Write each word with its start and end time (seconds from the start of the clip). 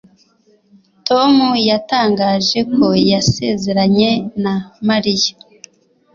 Tom 1.07 1.33
yatangaje 1.69 2.59
ko 2.73 2.85
yasezeranye 3.11 4.09
na 4.43 4.53
Mariya 4.87 5.33